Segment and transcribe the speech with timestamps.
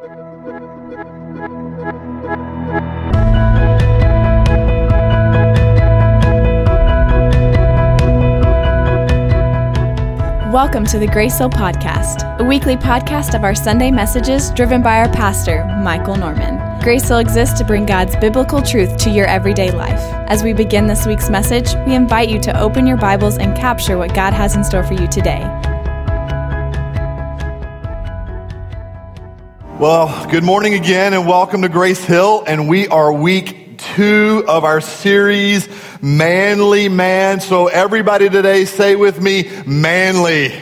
[0.00, 0.14] Welcome
[10.86, 15.12] to the Grace Hill Podcast, a weekly podcast of our Sunday messages driven by our
[15.12, 16.80] pastor, Michael Norman.
[16.80, 20.00] Grace Hill exists to bring God's biblical truth to your everyday life.
[20.30, 23.98] As we begin this week's message, we invite you to open your Bibles and capture
[23.98, 25.42] what God has in store for you today.
[29.80, 32.44] Well, good morning again and welcome to Grace Hill.
[32.46, 35.70] And we are week two of our series,
[36.02, 37.40] Manly Man.
[37.40, 40.52] So everybody today say with me, manly.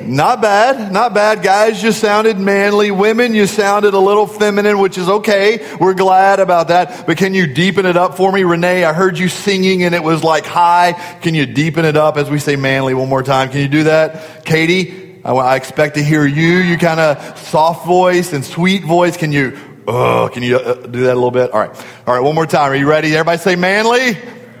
[0.00, 1.42] Not bad, not bad.
[1.42, 2.90] Guys, you sounded manly.
[2.90, 5.76] Women, you sounded a little feminine, which is okay.
[5.78, 7.06] We're glad about that.
[7.06, 8.44] But can you deepen it up for me?
[8.44, 10.92] Renee, I heard you singing and it was like high.
[11.20, 13.50] Can you deepen it up as we say manly one more time?
[13.50, 14.46] Can you do that?
[14.46, 16.58] Katie, I, I expect to hear you.
[16.58, 19.16] You kind of soft voice and sweet voice.
[19.16, 19.58] Can you,
[19.88, 21.50] oh, can you uh, do that a little bit?
[21.50, 21.86] All right.
[22.06, 22.20] All right.
[22.20, 22.70] One more time.
[22.70, 23.12] Are you ready?
[23.12, 24.14] Everybody say manly?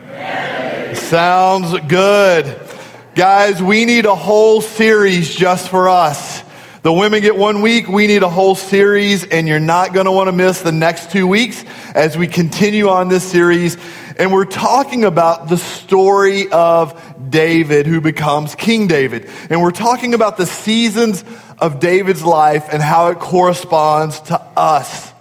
[0.06, 0.94] manly.
[0.96, 2.60] Sounds good.
[3.14, 6.42] Guys, we need a whole series just for us.
[6.86, 7.88] The women get one week.
[7.88, 11.10] We need a whole series, and you're not going to want to miss the next
[11.10, 11.64] two weeks
[11.96, 13.76] as we continue on this series.
[14.20, 19.28] And we're talking about the story of David, who becomes King David.
[19.50, 21.24] And we're talking about the seasons
[21.58, 25.12] of David's life and how it corresponds to us.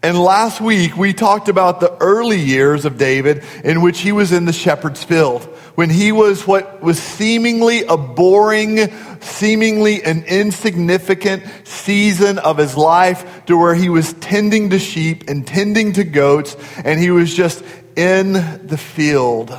[0.00, 4.30] And last week, we talked about the early years of David in which he was
[4.30, 8.90] in the shepherd's field when he was what was seemingly a boring,
[9.20, 15.46] seemingly an insignificant season of his life to where he was tending to sheep and
[15.46, 17.62] tending to goats and he was just
[17.94, 18.32] in
[18.66, 19.56] the field.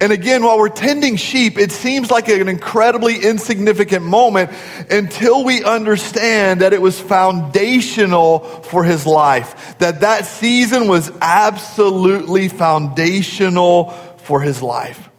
[0.00, 4.50] And again, while we're tending sheep, it seems like an incredibly insignificant moment
[4.88, 9.76] until we understand that it was foundational for his life.
[9.76, 13.90] That that season was absolutely foundational
[14.22, 15.10] for his life.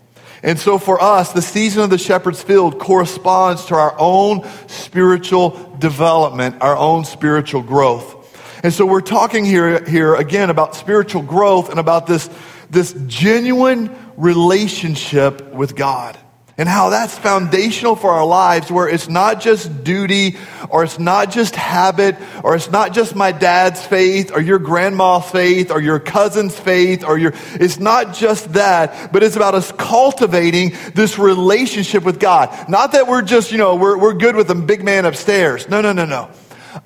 [0.43, 5.75] And so for us, the season of the shepherd's field corresponds to our own spiritual
[5.79, 8.15] development, our own spiritual growth.
[8.63, 12.29] And so we're talking here, here again about spiritual growth and about this,
[12.69, 16.17] this genuine relationship with God
[16.59, 20.35] and how that's foundational for our lives where it's not just duty
[20.69, 25.31] or it's not just habit or it's not just my dad's faith or your grandma's
[25.31, 29.71] faith or your cousin's faith or your it's not just that but it's about us
[29.71, 32.69] cultivating this relationship with god.
[32.69, 35.69] Not that we're just you know we're, we're good with the big man upstairs.
[35.69, 36.29] No no no no.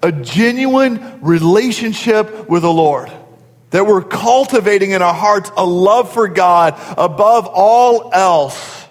[0.03, 3.11] A genuine relationship with the lord.
[3.71, 8.82] That we're cultivating in our hearts a love for god above all else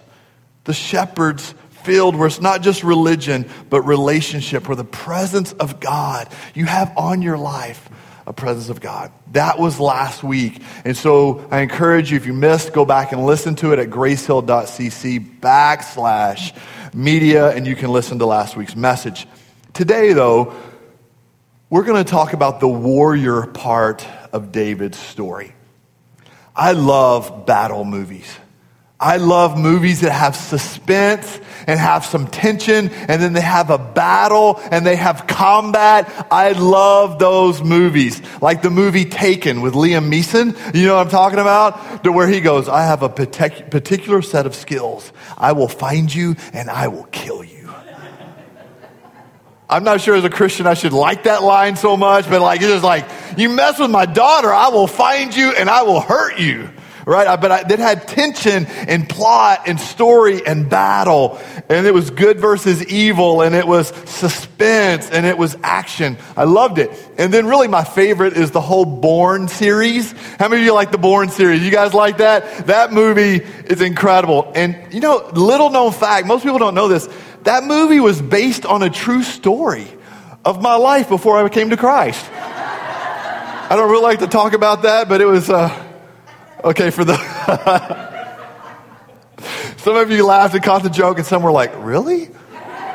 [0.65, 6.28] the shepherd's field where it's not just religion, but relationship, where the presence of God,
[6.55, 7.89] you have on your life
[8.27, 9.11] a presence of God.
[9.33, 10.62] That was last week.
[10.84, 13.91] And so I encourage you, if you missed, go back and listen to it at
[13.91, 16.56] gracehill.cc backslash
[16.95, 19.27] media, and you can listen to last week's message.
[19.72, 20.55] Today, though,
[21.69, 25.55] we're going to talk about the warrior part of David's story.
[26.55, 28.37] I love battle movies.
[29.03, 33.79] I love movies that have suspense and have some tension and then they have a
[33.79, 36.27] battle and they have combat.
[36.31, 38.23] I love those movies.
[38.41, 40.57] Like the movie Taken with Liam Neeson.
[40.73, 42.05] You know what I'm talking about?
[42.05, 45.13] To where he goes, I have a particular set of skills.
[45.37, 47.75] I will find you and I will kill you.
[49.69, 52.61] I'm not sure as a Christian I should like that line so much, but like,
[52.61, 56.01] it's just like, you mess with my daughter, I will find you and I will
[56.01, 56.69] hurt you
[57.07, 57.41] right?
[57.41, 61.39] But I, had tension and plot and story and battle.
[61.69, 66.17] And it was good versus evil and it was suspense and it was action.
[66.37, 66.91] I loved it.
[67.19, 70.13] And then really my favorite is the whole Bourne series.
[70.39, 71.63] How many of you like the Bourne series?
[71.63, 72.67] You guys like that?
[72.67, 74.53] That movie is incredible.
[74.55, 77.09] And you know, little known fact, most people don't know this.
[77.43, 79.89] That movie was based on a true story
[80.45, 82.25] of my life before I came to Christ.
[82.33, 85.91] I don't really like to talk about that, but it was, uh,
[86.64, 87.16] Okay, for the.
[89.78, 92.28] some of you laughed and caught the joke, and some were like, really?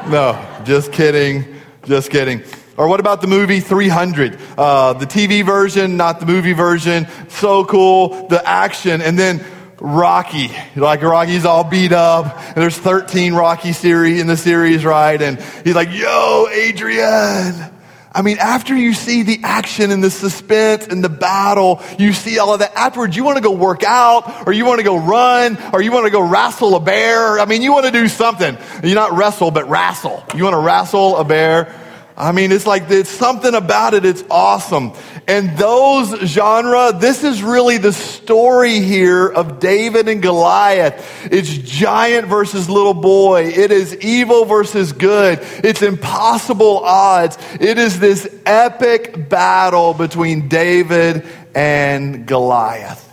[0.08, 1.46] No, just kidding.
[1.84, 2.44] Just kidding.
[2.78, 4.40] Or what about the movie 300?
[4.58, 7.08] Uh, the TV version, not the movie version.
[7.28, 8.28] So cool.
[8.28, 9.02] The action.
[9.02, 9.44] And then
[9.80, 10.50] Rocky.
[10.76, 12.38] Like Rocky's all beat up.
[12.38, 15.22] And there's 13 Rocky series in the series, right?
[15.22, 17.77] And he's like, yo, Adrian.
[18.18, 22.40] I mean, after you see the action and the suspense and the battle, you see
[22.40, 22.74] all of that.
[22.76, 25.92] Afterwards, you want to go work out or you want to go run or you
[25.92, 27.40] want to go wrestle a bear.
[27.40, 28.58] I mean, you want to do something.
[28.84, 30.24] You not wrestle, but wrestle.
[30.34, 31.76] You want to wrestle a bear.
[32.20, 34.04] I mean, it's like it's something about it.
[34.04, 34.94] It's awesome.
[35.28, 41.28] And those genre, this is really the story here of David and Goliath.
[41.32, 43.50] It's giant versus little boy.
[43.50, 45.40] It is evil versus good.
[45.64, 47.38] It's impossible odds.
[47.60, 51.24] It is this epic battle between David
[51.54, 53.04] and Goliath.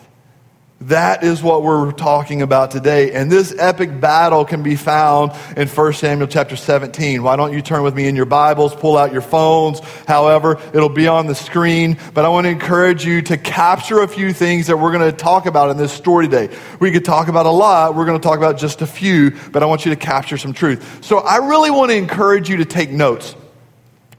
[0.89, 3.13] That is what we're talking about today.
[3.13, 7.23] And this epic battle can be found in 1 Samuel chapter 17.
[7.23, 9.81] Why don't you turn with me in your Bibles, pull out your phones.
[10.07, 11.97] However, it'll be on the screen.
[12.13, 15.17] But I want to encourage you to capture a few things that we're going to
[15.17, 16.55] talk about in this story today.
[16.81, 17.95] We could talk about a lot.
[17.95, 20.53] We're going to talk about just a few, but I want you to capture some
[20.53, 21.03] truth.
[21.03, 23.35] So I really want to encourage you to take notes.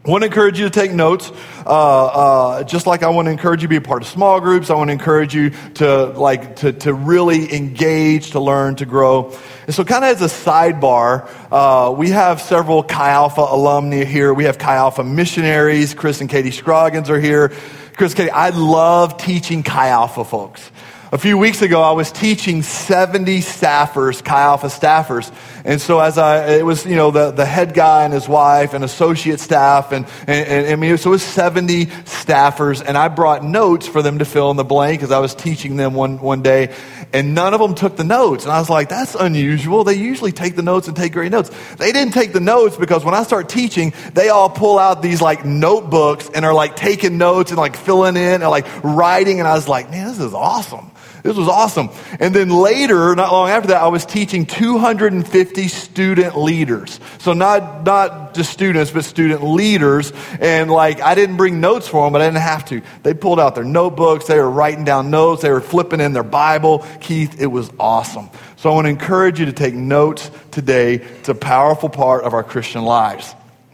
[0.06, 1.32] I want to encourage you to take notes,
[1.66, 4.40] uh, uh, just like I want to encourage you to be a part of small
[4.40, 4.70] groups.
[4.70, 9.36] I want to encourage you to like to, to really engage, to learn, to grow.
[9.66, 14.32] And so, kind of as a sidebar, uh, we have several Chi Alpha alumni here.
[14.32, 15.96] We have Chi Alpha missionaries.
[15.96, 17.52] Chris and Katie Scroggins are here.
[17.98, 20.70] Chris, Katie, I love teaching Chi Alpha folks.
[21.12, 25.32] A few weeks ago, I was teaching 70 staffers, Chi Alpha staffers.
[25.66, 28.76] And so as I, it was, you know, the, the head guy and his wife
[28.76, 33.08] and associate staff and, and, and I mean, so it was 70 staffers and I
[33.08, 36.20] brought notes for them to fill in the blank as I was teaching them one,
[36.20, 36.72] one day
[37.14, 38.44] and none of them took the notes.
[38.44, 39.84] And I was like, that's unusual.
[39.84, 41.50] They usually take the notes and take great notes.
[41.78, 45.20] They didn't take the notes because when I start teaching, they all pull out these
[45.20, 49.40] like notebooks and are like taking notes and like filling in and like writing.
[49.40, 50.92] And I was like, man, this is awesome.
[51.26, 51.90] This was awesome.
[52.20, 57.00] And then later, not long after that, I was teaching 250 student leaders.
[57.18, 60.14] So not, not just students, but student leaders.
[60.40, 62.84] And like, I didn't bring notes for them, but I didn't have to.
[63.02, 64.28] They pulled out their notebooks.
[64.28, 65.42] They were writing down notes.
[65.42, 66.86] They were flipping in their Bible.
[67.02, 68.30] Keith, it was awesome.
[68.58, 70.98] So I want to encourage you to take notes today.
[70.98, 73.34] It's a powerful part of our Christian lives.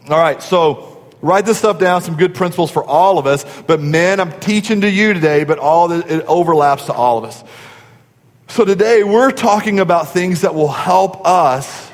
[0.09, 0.41] All right.
[0.41, 0.90] So,
[1.21, 3.45] Write this stuff down, some good principles for all of us.
[3.67, 7.25] But men, I'm teaching to you today, but all the, it overlaps to all of
[7.25, 7.43] us.
[8.47, 11.89] So today we're talking about things that will help us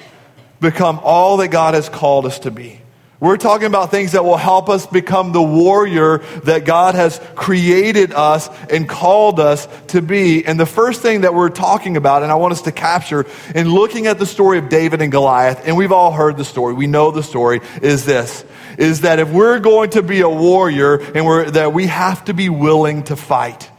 [0.59, 2.81] become all that God has called us to be.
[3.19, 8.13] We're talking about things that will help us become the warrior that God has created
[8.13, 10.45] us and called us to be.
[10.45, 13.25] And the first thing that we're talking about, and I want us to capture
[13.55, 16.75] in looking at the story of David and Goliath, and we've all heard the story,
[16.75, 18.45] we know the story, is this
[18.77, 22.33] is that if we're going to be a warrior and we're, that we have to
[22.33, 23.69] be willing to fight.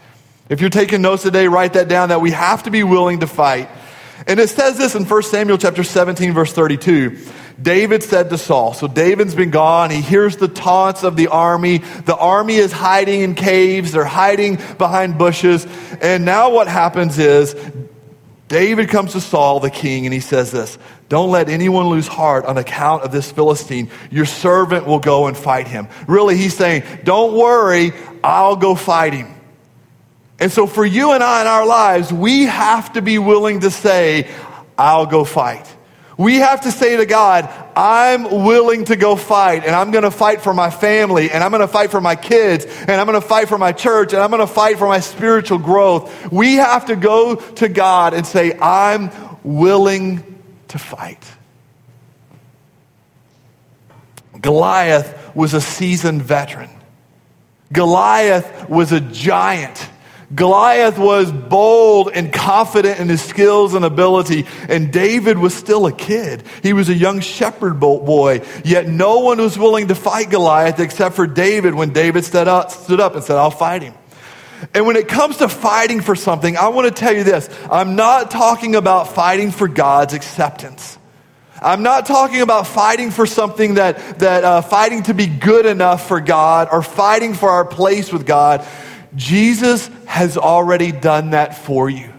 [0.48, 3.26] If you're taking notes today, write that down that we have to be willing to
[3.26, 3.68] fight.
[4.26, 7.18] And it says this in 1 Samuel chapter 17 verse 32.
[7.60, 9.90] David said to Saul, so David's been gone.
[9.90, 11.78] He hears the taunts of the army.
[11.78, 13.92] The army is hiding in caves.
[13.92, 15.66] They're hiding behind bushes.
[16.00, 17.54] And now what happens is
[18.48, 20.78] David comes to Saul, the king, and he says this
[21.08, 23.90] Don't let anyone lose heart on account of this Philistine.
[24.10, 25.88] Your servant will go and fight him.
[26.06, 27.92] Really, he's saying, Don't worry,
[28.24, 29.34] I'll go fight him.
[30.40, 33.70] And so, for you and I in our lives, we have to be willing to
[33.70, 34.30] say,
[34.78, 35.66] I'll go fight.
[36.18, 40.10] We have to say to God, I'm willing to go fight, and I'm going to
[40.10, 43.20] fight for my family, and I'm going to fight for my kids, and I'm going
[43.20, 46.32] to fight for my church, and I'm going to fight for my spiritual growth.
[46.32, 49.12] We have to go to God and say, I'm
[49.44, 51.24] willing to fight.
[54.40, 56.70] Goliath was a seasoned veteran.
[57.72, 59.88] Goliath was a giant.
[60.34, 65.92] Goliath was bold and confident in his skills and ability, and David was still a
[65.92, 66.42] kid.
[66.62, 71.14] He was a young shepherd boy, yet no one was willing to fight Goliath except
[71.16, 73.94] for David when David stood up, stood up and said, I'll fight him.
[74.74, 77.96] And when it comes to fighting for something, I want to tell you this I'm
[77.96, 80.98] not talking about fighting for God's acceptance.
[81.60, 86.06] I'm not talking about fighting for something that, that uh, fighting to be good enough
[86.06, 88.66] for God or fighting for our place with God.
[89.16, 92.12] Jesus has already done that for you.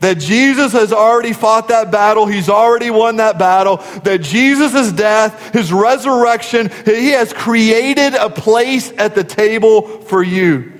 [0.00, 2.24] That Jesus has already fought that battle.
[2.26, 3.76] He's already won that battle.
[4.04, 10.79] That Jesus' death, his resurrection, he has created a place at the table for you.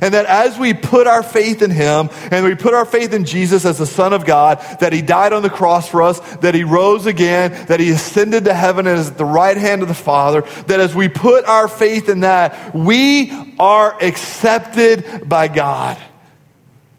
[0.00, 3.24] And that as we put our faith in Him and we put our faith in
[3.24, 6.54] Jesus as the Son of God, that He died on the cross for us, that
[6.54, 9.88] He rose again, that He ascended to heaven and is at the right hand of
[9.88, 15.98] the Father, that as we put our faith in that, we are accepted by God.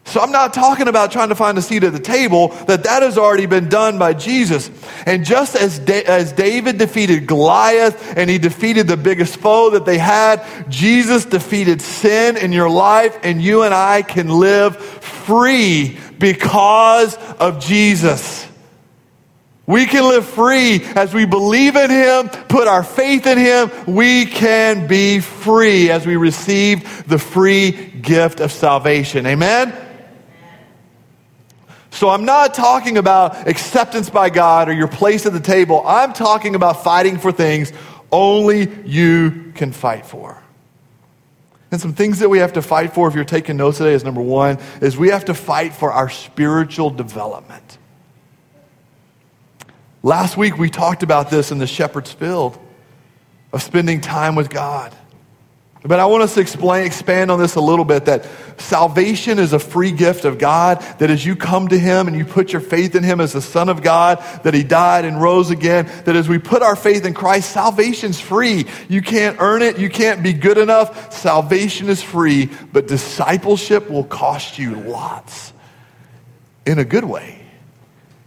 [0.04, 3.02] So I'm not talking about trying to find a seat at the table, that that
[3.02, 4.70] has already been done by Jesus.
[5.06, 9.86] And just as, da- as David defeated Goliath and he defeated the biggest foe that
[9.86, 15.98] they had, Jesus defeated sin in your life and you and I can live free
[16.18, 18.46] because of Jesus.
[19.66, 23.70] We can live free as we believe in Him, put our faith in Him.
[23.86, 29.24] We can be free as we receive the free gift of salvation.
[29.24, 29.72] Amen?
[31.92, 35.82] So I'm not talking about acceptance by God or your place at the table.
[35.86, 37.70] I'm talking about fighting for things
[38.10, 40.42] only you can fight for.
[41.70, 44.04] And some things that we have to fight for, if you're taking notes today, is
[44.04, 47.78] number one, is we have to fight for our spiritual development.
[50.02, 52.58] Last week we talked about this in the Shepherd's Field
[53.52, 54.94] of spending time with God.
[55.84, 58.24] But I want us to explain, expand on this a little bit that
[58.56, 62.24] salvation is a free gift of God, that as you come to Him and you
[62.24, 65.50] put your faith in Him as the Son of God, that He died and rose
[65.50, 68.66] again, that as we put our faith in Christ, salvation's free.
[68.88, 71.12] You can't earn it, you can't be good enough.
[71.12, 75.52] Salvation is free, but discipleship will cost you lots
[76.64, 77.41] in a good way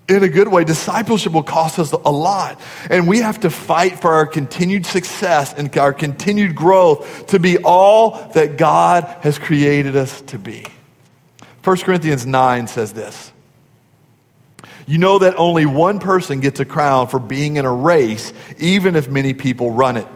[0.07, 0.63] in a good way.
[0.63, 2.59] Discipleship will cost us a lot.
[2.89, 7.57] And we have to fight for our continued success and our continued growth to be
[7.57, 10.65] all that God has created us to be.
[11.63, 13.31] 1 Corinthians 9 says this.
[14.87, 18.95] You know that only one person gets a crown for being in a race, even
[18.95, 20.07] if many people run it.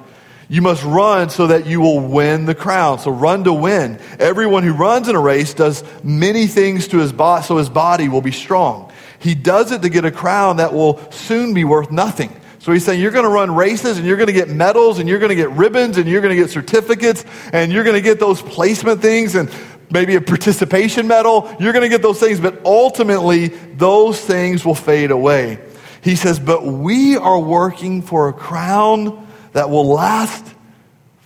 [0.48, 3.00] You must run so that you will win the crown.
[3.00, 4.00] So run to win.
[4.19, 8.10] Everyone who runs in a race does many things to his body, so his body
[8.10, 8.88] will be strong.
[9.20, 12.36] He does it to get a crown that will soon be worth nothing.
[12.60, 15.08] So he's saying you're going to run races and you're going to get medals and
[15.08, 17.24] you're going to get ribbons and you're going to get certificates
[17.54, 19.50] and you're going to get those placement things and
[19.90, 21.54] maybe a participation medal.
[21.60, 25.60] You're going to get those things, but ultimately those things will fade away.
[26.02, 30.46] He says, but we are working for a crown that will last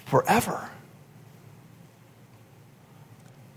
[0.06, 0.70] forever.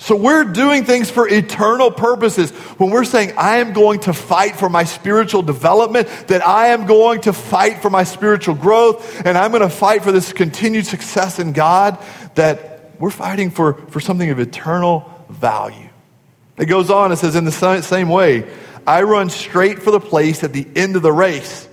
[0.06, 2.52] So we're doing things for eternal purposes.
[2.78, 6.86] When we're saying, I am going to fight for my spiritual development, that I am
[6.86, 10.86] going to fight for my spiritual growth, and I'm going to fight for this continued
[10.86, 11.98] success in God,
[12.36, 15.88] that we're fighting for, for something of eternal value.
[16.56, 18.48] It goes on, it says, in the same way,
[18.86, 21.68] I run straight for the place at the end of the race.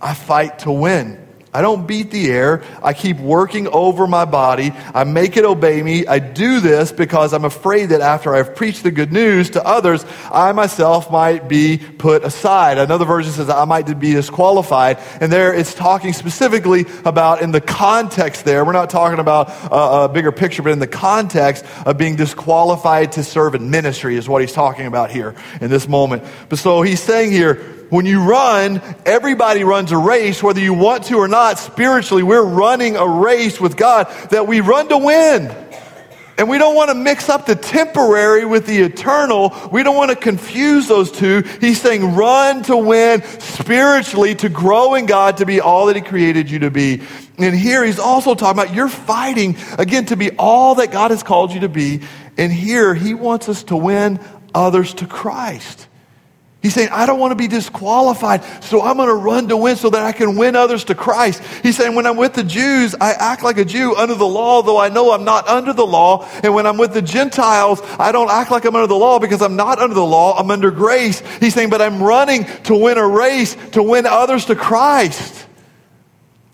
[0.00, 1.23] I fight to win.
[1.54, 2.64] I don't beat the air.
[2.82, 4.72] I keep working over my body.
[4.92, 6.04] I make it obey me.
[6.04, 10.04] I do this because I'm afraid that after I've preached the good news to others,
[10.32, 12.78] I myself might be put aside.
[12.78, 14.98] Another version says I might be disqualified.
[15.20, 18.64] And there it's talking specifically about in the context there.
[18.64, 23.12] We're not talking about a, a bigger picture, but in the context of being disqualified
[23.12, 26.24] to serve in ministry is what he's talking about here in this moment.
[26.48, 31.04] But so he's saying here, when you run, everybody runs a race, whether you want
[31.04, 31.60] to or not.
[31.60, 35.54] Spiritually, we're running a race with God that we run to win.
[36.36, 39.54] And we don't want to mix up the temporary with the eternal.
[39.70, 41.44] We don't want to confuse those two.
[41.60, 46.02] He's saying run to win spiritually, to grow in God, to be all that He
[46.02, 47.00] created you to be.
[47.38, 51.22] And here he's also talking about you're fighting, again, to be all that God has
[51.22, 52.00] called you to be.
[52.36, 54.18] And here he wants us to win
[54.52, 55.86] others to Christ.
[56.64, 59.76] He's saying, I don't want to be disqualified, so I'm going to run to win
[59.76, 61.42] so that I can win others to Christ.
[61.62, 64.62] He's saying, when I'm with the Jews, I act like a Jew under the law,
[64.62, 66.26] though I know I'm not under the law.
[66.42, 69.42] And when I'm with the Gentiles, I don't act like I'm under the law because
[69.42, 71.20] I'm not under the law, I'm under grace.
[71.38, 75.46] He's saying, but I'm running to win a race, to win others to Christ.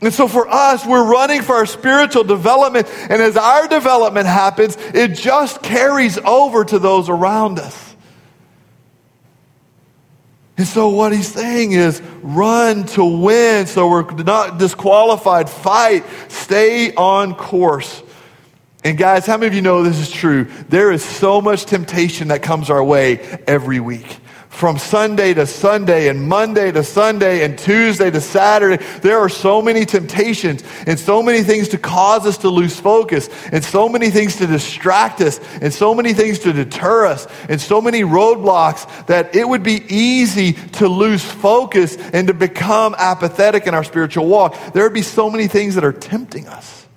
[0.01, 2.89] And so for us, we're running for our spiritual development.
[3.09, 7.90] And as our development happens, it just carries over to those around us.
[10.61, 15.49] And so what he's saying is run to win so we're not disqualified.
[15.49, 16.05] Fight.
[16.29, 18.03] Stay on course.
[18.85, 20.45] And guys, how many of you know this is true?
[20.69, 24.19] There is so much temptation that comes our way every week
[24.51, 28.85] from Sunday to Sunday and Monday to Sunday and Tuesday to Saturday.
[29.01, 33.31] There are so many temptations and so many things to cause us to lose focus
[33.53, 37.61] and so many things to distract us and so many things to deter us and
[37.61, 43.67] so many roadblocks that it would be easy to lose focus and to become apathetic
[43.67, 44.57] in our spiritual walk.
[44.75, 46.89] There would be so many things that are tempting us.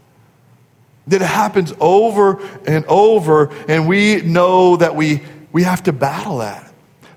[1.07, 6.39] That it happens over and over, and we know that we, we have to battle
[6.39, 6.72] that.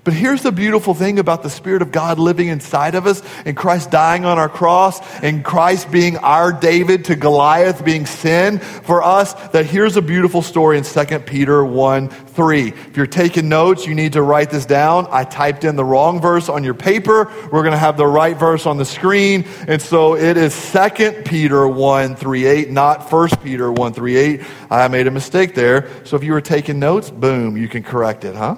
[0.07, 3.57] But here's the beautiful thing about the Spirit of God living inside of us and
[3.57, 9.03] Christ dying on our cross and Christ being our David to Goliath being sin for
[9.03, 12.67] us, that here's a beautiful story in 2 Peter 1 3.
[12.69, 15.07] If you're taking notes, you need to write this down.
[15.11, 17.29] I typed in the wrong verse on your paper.
[17.51, 19.43] We're going to have the right verse on the screen.
[19.67, 24.41] And so it is 2 Peter 1 3 8, not 1 Peter 1 3 8.
[24.69, 25.89] I made a mistake there.
[26.05, 28.55] So if you were taking notes, boom, you can correct it, huh?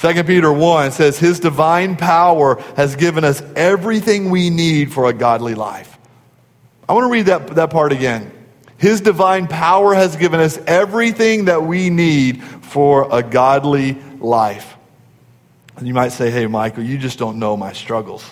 [0.00, 5.12] 2 Peter 1 says, His divine power has given us everything we need for a
[5.12, 5.98] godly life.
[6.88, 8.32] I want to read that, that part again.
[8.78, 14.74] His divine power has given us everything that we need for a godly life.
[15.76, 18.24] And you might say, hey, Michael, you just don't know my struggles.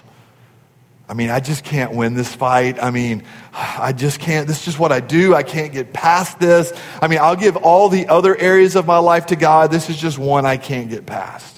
[1.06, 2.82] I mean, I just can't win this fight.
[2.82, 4.46] I mean, I just can't.
[4.48, 5.34] This is just what I do.
[5.34, 6.72] I can't get past this.
[7.02, 9.70] I mean, I'll give all the other areas of my life to God.
[9.70, 11.57] This is just one I can't get past.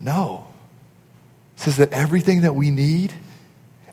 [0.00, 0.46] No.
[1.56, 3.12] It says that everything that we need,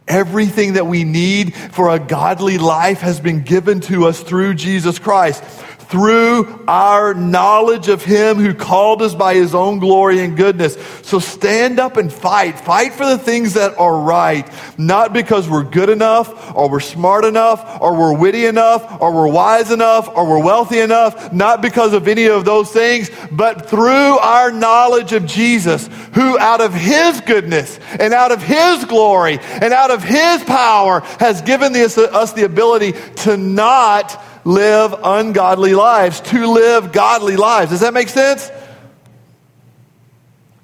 [0.07, 4.99] everything that we need for a godly life has been given to us through Jesus
[4.99, 5.43] Christ
[5.89, 10.77] through our knowledge of Him who called us by His own glory and goodness.
[11.03, 12.59] So stand up and fight.
[12.59, 17.23] Fight for the things that are right, not because we're good enough, or we're smart
[17.23, 21.93] enough, or we're witty enough, or we're wise enough, or we're wealthy enough, not because
[21.93, 27.21] of any of those things, but through our knowledge of Jesus, who out of His
[27.21, 31.95] goodness and out of His glory and out of His power has given us,
[32.33, 37.69] the ability to not live ungodly lives, to live godly lives.
[37.71, 38.49] Does that make sense?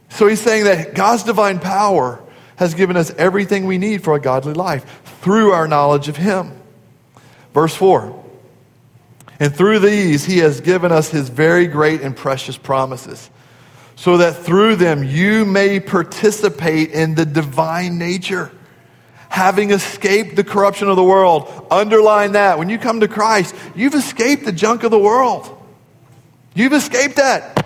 [0.07, 2.23] So he's saying that God's divine power
[2.55, 6.53] has given us everything we need for a godly life through our knowledge of Him.
[7.53, 8.23] Verse 4
[9.41, 13.29] And through these He has given us His very great and precious promises,
[13.97, 18.49] so that through them you may participate in the divine nature
[19.33, 21.65] having escaped the corruption of the world.
[21.71, 22.59] Underline that.
[22.59, 25.49] When you come to Christ, you've escaped the junk of the world.
[26.53, 27.65] You've escaped that.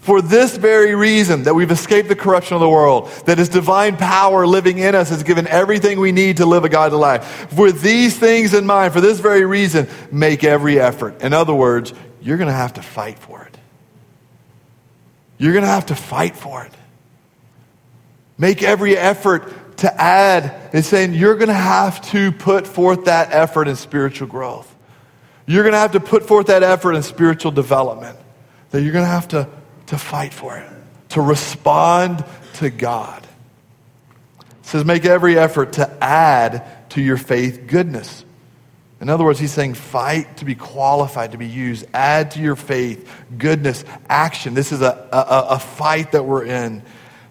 [0.00, 3.98] For this very reason, that we've escaped the corruption of the world, that His divine
[3.98, 7.52] power living in us has given everything we need to live a godly life.
[7.58, 11.20] With these things in mind, for this very reason, make every effort.
[11.20, 13.58] In other words, you're going to have to fight for it.
[15.36, 16.72] You're going to have to fight for it.
[18.38, 23.32] Make every effort to add and saying you're going to have to put forth that
[23.32, 24.72] effort in spiritual growth.
[25.46, 28.18] You're going to have to put forth that effort in spiritual development.
[28.70, 29.48] That you're going to have to,
[29.86, 30.68] to fight for it,
[31.10, 33.22] to respond to God.
[34.40, 38.24] It says, make every effort to add to your faith goodness.
[39.00, 41.84] In other words, he's saying fight to be qualified to be used.
[41.92, 44.54] Add to your faith goodness, action.
[44.54, 46.82] This is a, a, a fight that we're in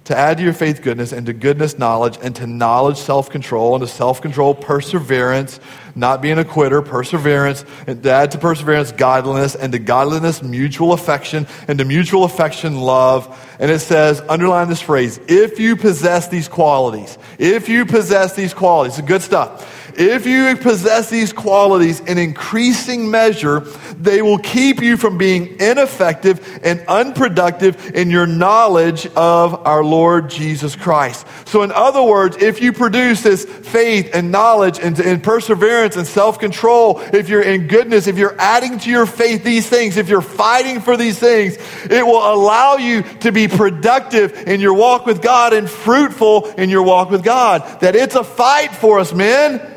[0.05, 3.75] to add to your faith goodness, and to goodness knowledge, and to knowledge self control,
[3.75, 5.59] and to self control perseverance,
[5.95, 10.93] not being a quitter, perseverance, and to add to perseverance godliness, and to godliness mutual
[10.93, 13.55] affection, and to mutual affection love.
[13.59, 18.53] And it says, underline this phrase, if you possess these qualities, if you possess these
[18.53, 19.84] qualities, it's good stuff.
[19.97, 23.61] If you possess these qualities in increasing measure,
[23.97, 30.29] they will keep you from being ineffective and unproductive in your knowledge of our Lord
[30.29, 31.25] Jesus Christ.
[31.45, 36.05] So, in other words, if you produce this faith and knowledge and, and perseverance and
[36.05, 40.09] self control, if you're in goodness, if you're adding to your faith these things, if
[40.09, 41.57] you're fighting for these things,
[41.89, 46.69] it will allow you to be productive in your walk with God and fruitful in
[46.69, 47.79] your walk with God.
[47.79, 49.71] That it's a fight for us, men.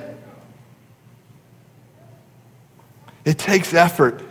[3.29, 4.23] It takes effort.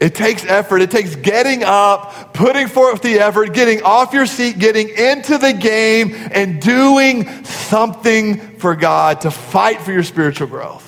[0.00, 0.82] It takes effort.
[0.82, 5.52] It takes getting up, putting forth the effort, getting off your seat, getting into the
[5.52, 10.87] game, and doing something for God to fight for your spiritual growth.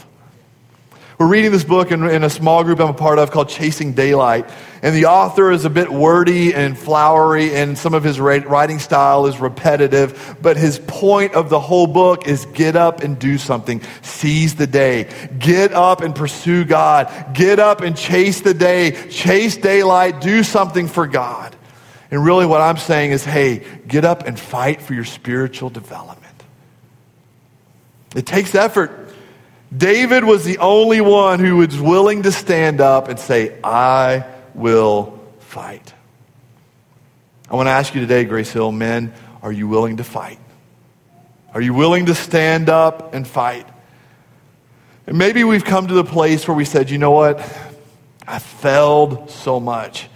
[1.21, 3.93] We're reading this book in, in, a small group I'm a part of called Chasing
[3.93, 4.49] Daylight.
[4.81, 9.27] And the author is a bit wordy and flowery, and some of his writing style
[9.27, 10.39] is repetitive.
[10.41, 13.83] But his point of the whole book is get up and do something.
[14.01, 15.11] Seize the day.
[15.39, 17.35] Get up and pursue God.
[17.35, 18.93] Get up and chase the day.
[19.11, 20.23] Chase daylight.
[20.23, 21.55] Do something for God.
[22.11, 26.43] And really, what I'm saying is hey, get up and fight for your spiritual development.
[28.17, 29.00] It takes effort.
[29.77, 35.19] David was the only one who was willing to stand up and say, I will
[35.39, 35.95] fight.
[37.49, 40.39] I want to ask you today, Grace Hill, men, are you willing to fight?
[41.55, 43.69] Are you willing to stand up and fight?
[45.07, 47.41] And maybe we've come to the place where we said, you know what?
[48.27, 50.09] I failed so much.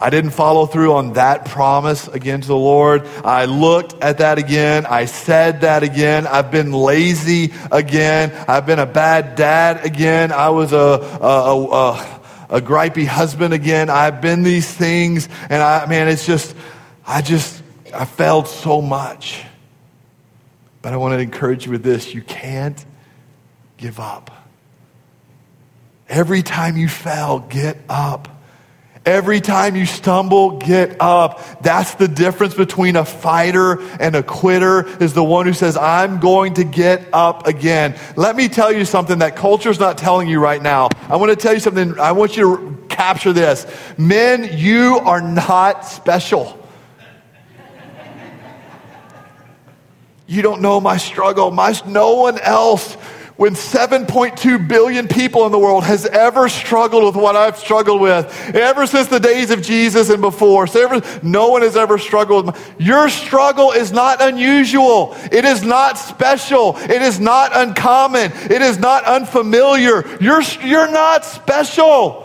[0.00, 3.04] I didn't follow through on that promise again to the Lord.
[3.24, 4.86] I looked at that again.
[4.86, 6.26] I said that again.
[6.26, 8.32] I've been lazy again.
[8.46, 10.30] I've been a bad dad again.
[10.30, 13.90] I was a, a, a, a gripey husband again.
[13.90, 15.28] I've been these things.
[15.50, 16.54] And I, man, it's just,
[17.04, 17.60] I just,
[17.92, 19.44] I failed so much.
[20.80, 22.84] But I want to encourage you with this you can't
[23.76, 24.30] give up.
[26.08, 28.37] Every time you fail, get up
[29.08, 31.62] Every time you stumble, get up.
[31.62, 36.20] That's the difference between a fighter and a quitter is the one who says, I'm
[36.20, 37.96] going to get up again.
[38.16, 40.90] Let me tell you something that culture's not telling you right now.
[41.08, 41.98] I want to tell you something.
[41.98, 43.66] I want you to capture this.
[43.96, 46.62] Men, you are not special.
[50.26, 51.50] You don't know my struggle.
[51.50, 52.98] My, no one else
[53.38, 58.26] when 7.2 billion people in the world has ever struggled with what I've struggled with,
[58.52, 62.56] ever since the days of Jesus and before, so ever, no one has ever struggled.
[62.80, 65.16] Your struggle is not unusual.
[65.30, 66.76] It is not special.
[66.78, 68.32] It is not uncommon.
[68.34, 70.04] It is not unfamiliar.
[70.20, 72.24] You're, you're not special.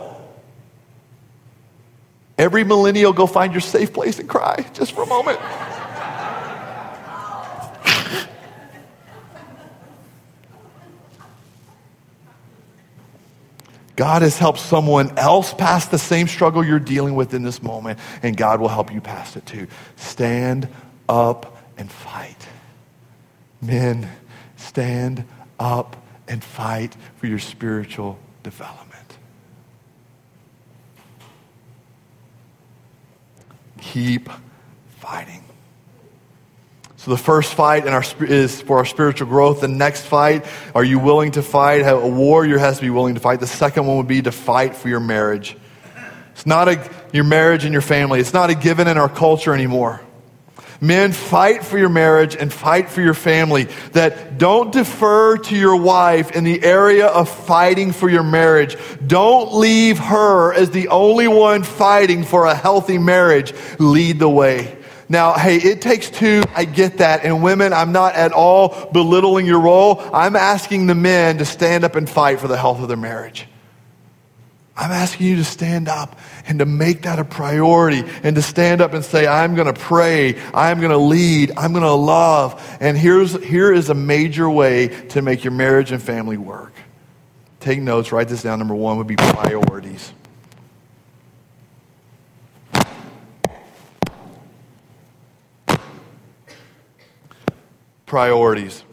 [2.36, 5.38] Every millennial, go find your safe place and cry just for a moment.
[13.96, 17.98] God has helped someone else pass the same struggle you're dealing with in this moment,
[18.22, 19.68] and God will help you pass it too.
[19.96, 20.68] Stand
[21.08, 22.48] up and fight.
[23.62, 24.10] Men,
[24.56, 25.24] stand
[25.60, 29.18] up and fight for your spiritual development.
[33.80, 34.28] Keep
[34.98, 35.43] fighting.
[37.04, 39.60] So the first fight in our, is for our spiritual growth.
[39.60, 41.80] The next fight, are you willing to fight?
[41.80, 43.40] A warrior has to be willing to fight.
[43.40, 45.54] The second one would be to fight for your marriage.
[46.32, 48.20] It's not a, your marriage and your family.
[48.20, 50.00] It's not a given in our culture anymore.
[50.80, 53.64] Men, fight for your marriage and fight for your family.
[53.92, 58.78] That don't defer to your wife in the area of fighting for your marriage.
[59.06, 63.52] Don't leave her as the only one fighting for a healthy marriage.
[63.78, 64.78] Lead the way.
[65.08, 66.42] Now, hey, it takes two.
[66.54, 67.24] I get that.
[67.24, 70.00] And women, I'm not at all belittling your role.
[70.12, 73.46] I'm asking the men to stand up and fight for the health of their marriage.
[74.76, 78.80] I'm asking you to stand up and to make that a priority and to stand
[78.80, 80.40] up and say, I'm going to pray.
[80.52, 81.52] I'm going to lead.
[81.56, 82.76] I'm going to love.
[82.80, 86.72] And here's, here is a major way to make your marriage and family work.
[87.60, 88.58] Take notes, write this down.
[88.58, 90.12] Number one would be priorities.
[98.14, 98.84] Priorities.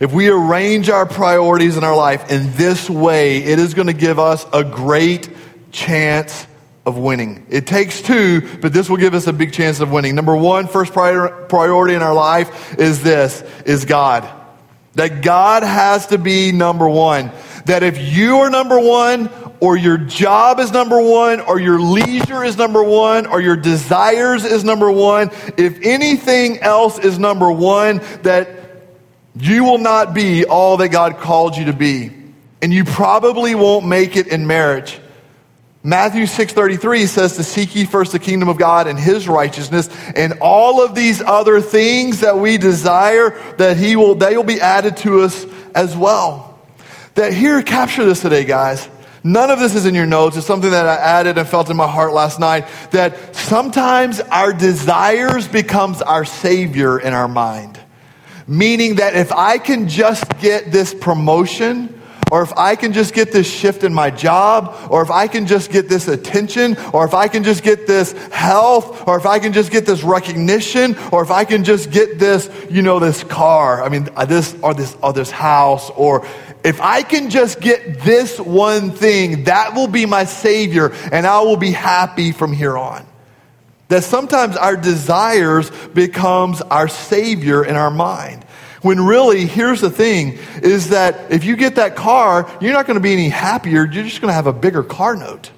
[0.00, 3.92] If we arrange our priorities in our life in this way, it is going to
[3.92, 5.28] give us a great
[5.70, 6.44] chance
[6.84, 7.46] of winning.
[7.48, 10.16] It takes two, but this will give us a big chance of winning.
[10.16, 14.28] Number one, first priority in our life is this, is God.
[14.94, 17.30] That God has to be number one.
[17.66, 19.30] That if you are number one,
[19.60, 24.44] or your job is number one, or your leisure is number one, or your desires
[24.44, 28.48] is number one, if anything else is number one, that
[29.38, 32.10] you will not be all that God called you to be.
[32.62, 34.98] And you probably won't make it in marriage.
[35.86, 40.32] Matthew 6:33 says to seek ye first the kingdom of God and his righteousness and
[40.40, 44.96] all of these other things that we desire that he will they will be added
[44.98, 46.58] to us as well.
[47.14, 48.88] That here capture this today guys.
[49.26, 50.36] None of this is in your notes.
[50.36, 54.52] It's something that I added and felt in my heart last night that sometimes our
[54.52, 57.76] desires becomes our savior in our mind.
[58.46, 61.92] Meaning that if I can just get this promotion,
[62.30, 65.46] or if I can just get this shift in my job, or if I can
[65.46, 69.40] just get this attention, or if I can just get this health, or if I
[69.40, 73.24] can just get this recognition, or if I can just get this, you know, this
[73.24, 76.24] car, I mean, uh, this, or this, or this house, or
[76.66, 81.40] if I can just get this one thing, that will be my Savior, and I
[81.42, 83.06] will be happy from here on.
[83.86, 88.42] That sometimes our desires becomes our Savior in our mind.
[88.82, 92.96] When really, here's the thing, is that if you get that car, you're not going
[92.98, 95.52] to be any happier, you're just going to have a bigger car note.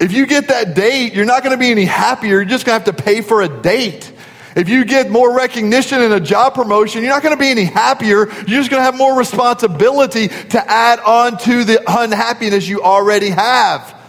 [0.00, 2.80] If you get that date, you're not going to be any happier, you're just going
[2.80, 4.10] to have to pay for a date.
[4.54, 7.64] If you get more recognition and a job promotion, you're not going to be any
[7.64, 8.28] happier.
[8.28, 13.30] You're just going to have more responsibility to add on to the unhappiness you already
[13.30, 14.00] have.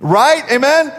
[0.00, 0.44] Right?
[0.50, 0.92] Amen?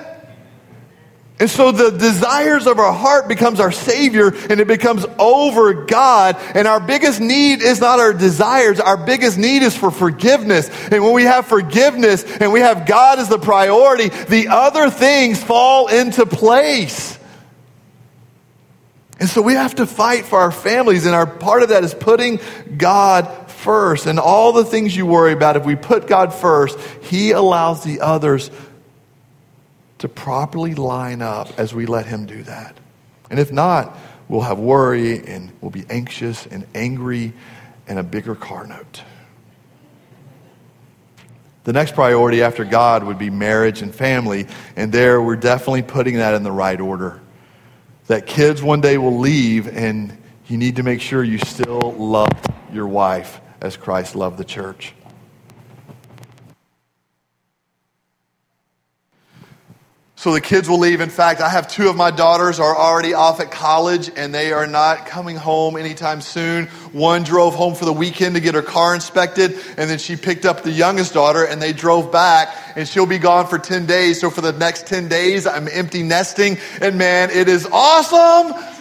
[1.38, 6.38] And so the desires of our heart becomes our savior and it becomes over God.
[6.54, 8.80] And our biggest need is not our desires.
[8.80, 10.70] Our biggest need is for forgiveness.
[10.92, 15.44] And when we have forgiveness and we have God as the priority, the other things
[15.44, 17.20] fall into place.
[19.20, 21.94] And so we have to fight for our families, and our part of that is
[21.94, 22.40] putting
[22.78, 24.06] God first.
[24.08, 28.02] And all the things you worry about, if we put God first, He allows the
[28.02, 28.52] others
[30.00, 32.78] to properly line up as we let Him do that.
[33.30, 33.98] And if not,
[34.28, 37.34] we'll have worry and we'll be anxious and angry
[37.88, 39.02] and a bigger car note.
[41.64, 46.18] The next priority after God would be marriage and family, and there we're definitely putting
[46.18, 47.22] that in the right order.
[48.08, 50.16] That kids one day will leave, and
[50.48, 52.30] you need to make sure you still love
[52.72, 54.94] your wife as Christ loved the church.
[60.26, 61.02] So the kids will leave.
[61.02, 64.54] In fact, I have two of my daughters are already off at college and they
[64.54, 66.66] are not coming home anytime soon.
[66.94, 70.46] One drove home for the weekend to get her car inspected and then she picked
[70.46, 74.20] up the youngest daughter and they drove back and she'll be gone for 10 days.
[74.20, 78.75] So for the next 10 days, I'm empty nesting and man, it is awesome.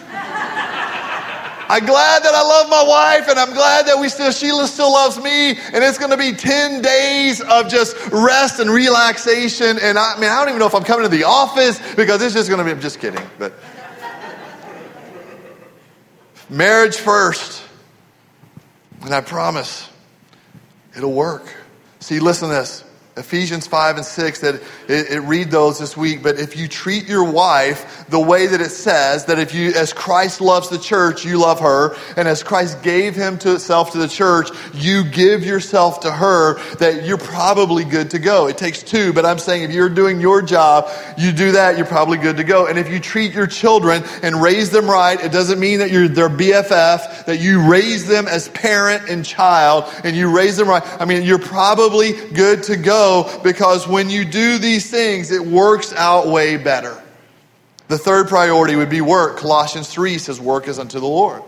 [1.67, 4.91] I'm glad that I love my wife, and I'm glad that we still Sheila still
[4.93, 9.77] loves me, and it's going to be ten days of just rest and relaxation.
[9.81, 12.21] And I, I mean, I don't even know if I'm coming to the office because
[12.21, 12.71] it's just going to be.
[12.71, 13.53] I'm just kidding, but
[16.49, 17.63] marriage first,
[19.01, 19.89] and I promise
[20.95, 21.53] it'll work.
[21.99, 22.84] See, listen to this.
[23.17, 27.07] Ephesians 5 and 6 that it, it, read those this week, but if you treat
[27.07, 31.23] your wife the way that it says, that if you, as Christ loves the church,
[31.23, 36.11] you love her, and as Christ gave himself to the church, you give yourself to
[36.11, 38.47] her, that you're probably good to go.
[38.47, 41.85] It takes two, but I'm saying if you're doing your job, you do that, you're
[41.85, 42.67] probably good to go.
[42.67, 46.09] And if you treat your children and raise them right, it doesn't mean that you're
[46.09, 50.83] their BFF, that you raise them as parent and child, and you raise them right.
[50.99, 53.04] I mean, you're probably good to go
[53.43, 57.01] because when you do these things, it works out way better.
[57.87, 59.37] The third priority would be work.
[59.37, 61.43] Colossians 3 says, Work is unto the Lord.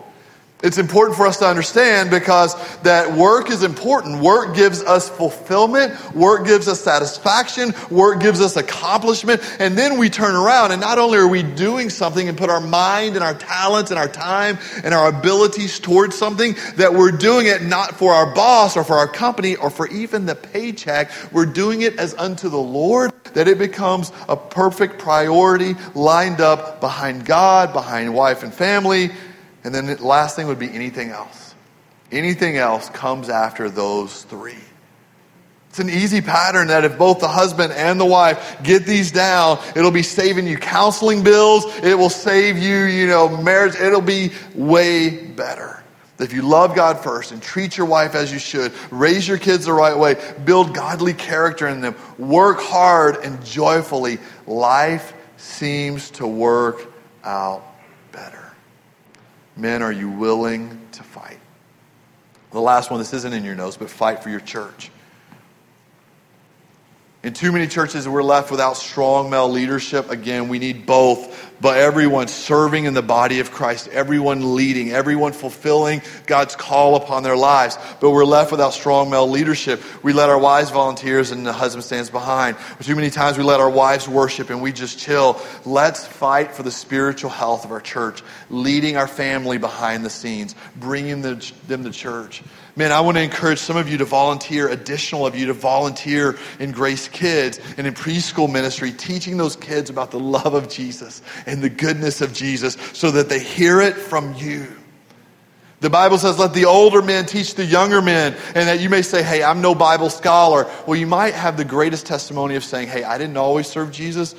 [0.64, 4.24] It's important for us to understand because that work is important.
[4.24, 5.94] Work gives us fulfillment.
[6.16, 7.76] Work gives us satisfaction.
[7.92, 9.40] Work gives us accomplishment.
[9.60, 12.60] And then we turn around and not only are we doing something and put our
[12.60, 17.46] mind and our talents and our time and our abilities towards something, that we're doing
[17.46, 21.12] it not for our boss or for our company or for even the paycheck.
[21.32, 26.82] We're doing it as unto the Lord, that it becomes a perfect priority lined up
[26.82, 29.12] behind God, behind wife and family
[29.64, 31.56] and then the last thing would be anything else.
[32.12, 34.56] Anything else comes after those three.
[35.70, 39.60] It's an easy pattern that if both the husband and the wife get these down,
[39.76, 41.66] it'll be saving you counseling bills.
[41.84, 43.76] It will save you, you know, marriage.
[43.76, 45.84] It'll be way better.
[46.20, 49.66] If you love God first and treat your wife as you should, raise your kids
[49.66, 50.16] the right way,
[50.46, 54.18] build godly character in them, work hard and joyfully,
[54.48, 56.92] life seems to work
[57.24, 57.67] out
[59.58, 61.40] Men, are you willing to fight?
[62.52, 64.92] The last one, this isn't in your notes, but fight for your church.
[67.24, 70.10] In too many churches, we're left without strong male leadership.
[70.12, 75.34] Again, we need both but everyone serving in the body of Christ, everyone leading, everyone
[75.34, 77.78] fulfilling God's call upon their lives.
[78.00, 79.82] But we're left without strong male leadership.
[80.04, 82.58] We let our wives volunteers and the husband stands behind.
[82.82, 85.42] Too many times we let our wives worship and we just chill.
[85.66, 90.56] Let's fight for the spiritual health of our church, leading our family behind the scenes,
[90.76, 92.44] bringing them to church.
[92.76, 96.38] Man, I want to encourage some of you to volunteer, additional of you to volunteer
[96.60, 101.24] in Grace Kids and in preschool ministry, teaching those kids about the love of Jesus
[101.48, 104.68] and the goodness of Jesus so that they hear it from you.
[105.80, 109.04] The Bible says, let the older men teach the younger men, and that you may
[109.04, 110.70] say, hey, I'm no Bible scholar.
[110.88, 114.34] Well, you might have the greatest testimony of saying, hey, I didn't always serve Jesus,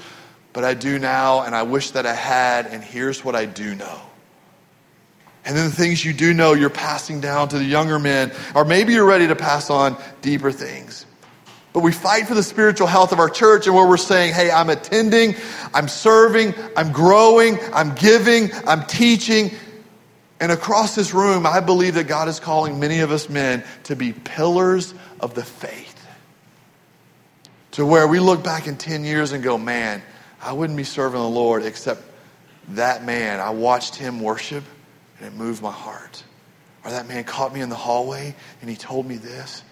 [0.52, 3.76] but I do now, and I wish that I had, and here's what I do
[3.76, 4.00] know.
[5.44, 8.64] And then the things you do know, you're passing down to the younger men, or
[8.64, 11.06] maybe you're ready to pass on deeper things.
[11.78, 14.50] But we fight for the spiritual health of our church, and where we're saying, hey,
[14.50, 15.36] I'm attending,
[15.72, 19.52] I'm serving, I'm growing, I'm giving, I'm teaching.
[20.40, 23.94] And across this room, I believe that God is calling many of us men to
[23.94, 26.04] be pillars of the faith.
[27.70, 30.02] To where we look back in 10 years and go, man,
[30.42, 32.02] I wouldn't be serving the Lord except
[32.70, 33.38] that man.
[33.38, 34.64] I watched him worship
[35.18, 36.24] and it moved my heart.
[36.84, 39.62] Or that man caught me in the hallway and he told me this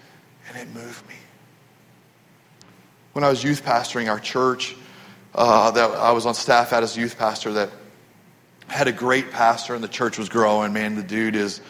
[0.48, 1.16] and it moved me
[3.16, 4.76] when I was youth pastoring our church
[5.34, 7.70] uh, that I was on staff at as a youth pastor that
[8.66, 10.74] had a great pastor and the church was growing.
[10.74, 11.62] Man, the dude is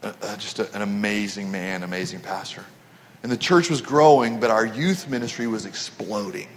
[0.00, 2.64] a, a, just a, an amazing man, amazing pastor.
[3.22, 6.48] And the church was growing, but our youth ministry was exploding.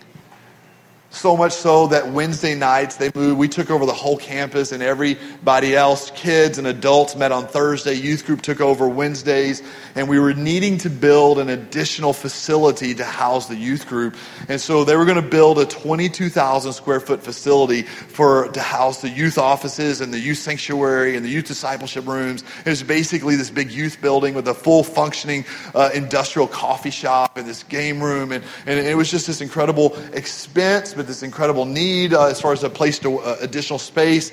[1.15, 3.39] So much so that Wednesday nights they moved.
[3.39, 7.93] We took over the whole campus, and everybody else, kids and adults, met on Thursday.
[7.93, 9.63] Youth group took over Wednesdays,
[9.95, 14.17] and we were needing to build an additional facility to house the youth group.
[14.49, 19.01] And so they were going to build a 22,000 square foot facility for to house
[19.01, 22.43] the youth offices and the youth sanctuary and the youth discipleship rooms.
[22.65, 27.37] It was basically this big youth building with a full functioning uh, industrial coffee shop
[27.37, 31.65] and this game room, and, and it was just this incredible expense with this incredible
[31.65, 34.31] need uh, as far as a place to uh, additional space.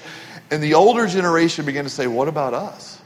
[0.50, 2.98] And the older generation began to say, What about us?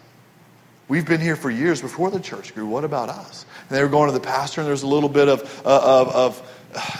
[0.88, 2.66] We've been here for years before the church grew.
[2.66, 3.44] What about us?
[3.68, 6.00] And they were going to the pastor, and there was a little bit of, uh,
[6.00, 6.42] of,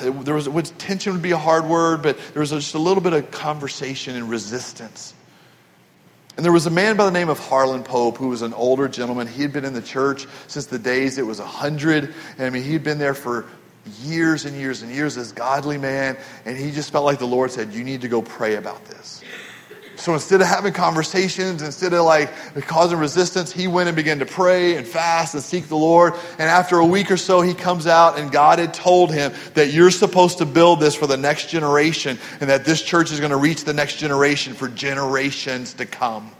[0.02, 2.80] of there was, was tension would be a hard word, but there was just a
[2.80, 5.14] little bit of conversation and resistance.
[6.36, 8.88] And there was a man by the name of Harlan Pope who was an older
[8.88, 9.26] gentleman.
[9.26, 12.12] He had been in the church since the days it was a 100.
[12.38, 13.46] I mean, he'd been there for
[14.02, 17.50] years and years and years as godly man, and he just felt like the Lord
[17.50, 19.22] said, You need to go pray about this.
[19.96, 22.30] So instead of having conversations, instead of like
[22.66, 26.14] causing resistance, he went and began to pray and fast and seek the Lord.
[26.32, 29.72] And after a week or so, he comes out and God had told him that
[29.72, 33.30] you're supposed to build this for the next generation and that this church is going
[33.30, 36.30] to reach the next generation for generations to come.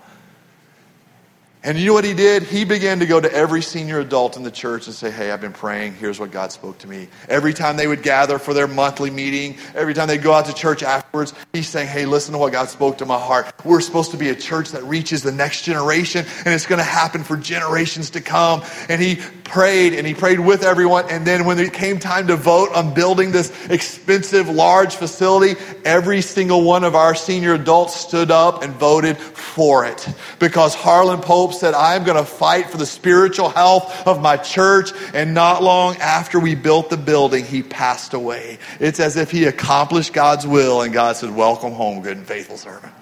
[1.66, 2.44] And you know what he did?
[2.44, 5.40] He began to go to every senior adult in the church and say, Hey, I've
[5.40, 5.94] been praying.
[5.94, 7.08] Here's what God spoke to me.
[7.28, 10.54] Every time they would gather for their monthly meeting, every time they'd go out to
[10.54, 13.52] church afterwards, he's saying, Hey, listen to what God spoke to my heart.
[13.64, 16.84] We're supposed to be a church that reaches the next generation, and it's going to
[16.84, 18.62] happen for generations to come.
[18.88, 21.06] And he prayed and he prayed with everyone.
[21.08, 26.20] And then when it came time to vote on building this expensive, large facility, every
[26.20, 31.54] single one of our senior adults stood up and voted for it because Harlan Pope
[31.54, 34.90] said, I'm going to fight for the spiritual health of my church.
[35.14, 38.58] And not long after we built the building, he passed away.
[38.80, 42.56] It's as if he accomplished God's will, and God said, Welcome home, good and faithful
[42.56, 42.92] servant.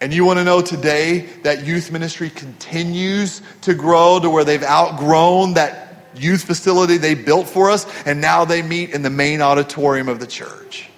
[0.00, 4.62] And you want to know today that youth ministry continues to grow to where they've
[4.62, 9.42] outgrown that youth facility they built for us, and now they meet in the main
[9.42, 10.88] auditorium of the church.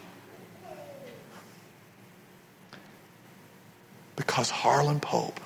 [4.16, 5.40] Because Harlan Pope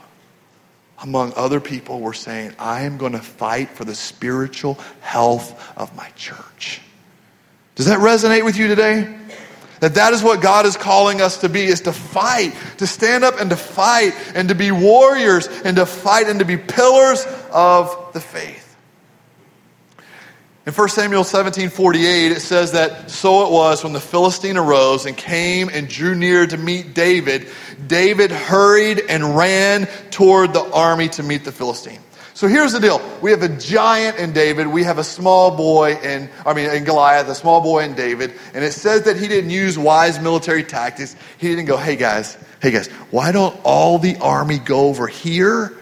[1.04, 5.94] among other people, were saying, I am going to fight for the spiritual health of
[5.94, 6.80] my church.
[7.74, 9.14] Does that resonate with you today?
[9.84, 13.22] That that is what God is calling us to be is to fight, to stand
[13.22, 17.26] up and to fight and to be warriors and to fight and to be pillars
[17.52, 18.78] of the faith.
[20.64, 25.04] In 1 Samuel 17 48, it says that so it was when the Philistine arose
[25.04, 27.48] and came and drew near to meet David,
[27.86, 32.00] David hurried and ran toward the army to meet the Philistine.
[32.34, 33.00] So here's the deal.
[33.22, 34.66] We have a giant in David.
[34.66, 38.32] We have a small boy in, I mean, in Goliath, a small boy in David.
[38.52, 41.14] And it says that he didn't use wise military tactics.
[41.38, 45.72] He didn't go, hey guys, hey guys, why don't all the army go over here?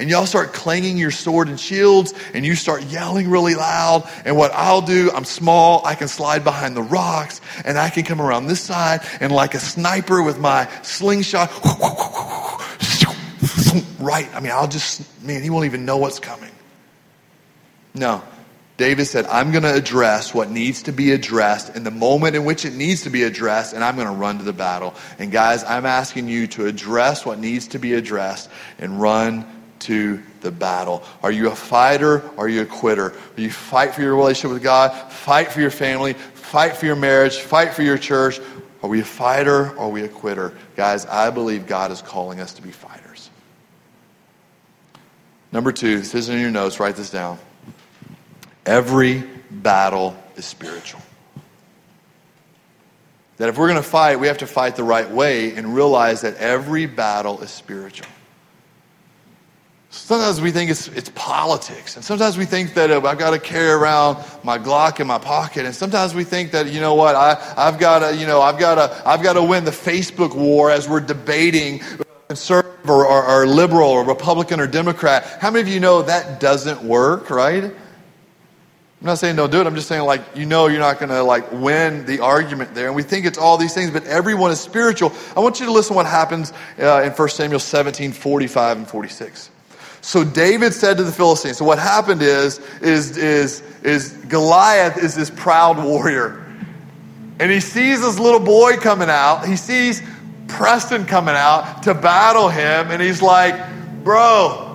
[0.00, 4.08] and y'all start clanging your sword and shields and you start yelling really loud.
[4.24, 8.04] And what I'll do, I'm small, I can slide behind the rocks and I can
[8.04, 11.50] come around this side and like a sniper with my slingshot,
[13.98, 14.28] right.
[14.34, 16.50] I mean, I'll just, man, he won't even know what's coming.
[17.94, 18.22] No.
[18.76, 22.46] David said, I'm going to address what needs to be addressed in the moment in
[22.46, 24.94] which it needs to be addressed, and I'm going to run to the battle.
[25.18, 29.44] And guys, I'm asking you to address what needs to be addressed and run
[29.80, 31.02] to the battle.
[31.22, 33.14] Are you a fighter or are you a quitter?
[33.36, 36.96] Will you fight for your relationship with God, fight for your family, fight for your
[36.96, 38.40] marriage, fight for your church?
[38.82, 40.56] Are we a fighter or are we a quitter?
[40.76, 42.99] Guys, I believe God is calling us to be fighters.
[45.52, 47.38] Number two, this isn't in your notes, write this down.
[48.64, 51.02] Every battle is spiritual.
[53.38, 56.20] That if we're going to fight, we have to fight the right way and realize
[56.20, 58.06] that every battle is spiritual.
[59.92, 61.96] Sometimes we think it's, it's politics.
[61.96, 65.18] And sometimes we think that uh, I've got to carry around my Glock in my
[65.18, 65.66] pocket.
[65.66, 68.58] And sometimes we think that, you know what, I, I've got to, you know, I've
[68.58, 71.80] got to, I've got to win the Facebook war as we're debating
[72.30, 75.24] conservative or, or, or liberal or Republican or Democrat.
[75.40, 77.64] How many of you know that doesn't work, right?
[77.64, 77.74] I'm
[79.00, 79.66] not saying don't do it.
[79.66, 82.86] I'm just saying, like, you know, you're not going to, like, win the argument there.
[82.86, 85.12] And we think it's all these things, but everyone is spiritual.
[85.36, 88.86] I want you to listen to what happens uh, in 1 Samuel 17, 45 and
[88.86, 89.50] 46.
[90.00, 95.16] So David said to the Philistines, so what happened is, is, is, is Goliath is
[95.16, 96.46] this proud warrior.
[97.40, 99.48] And he sees this little boy coming out.
[99.48, 100.00] He sees
[100.50, 102.90] Preston coming out to battle him.
[102.90, 103.54] And he's like,
[104.04, 104.70] bro,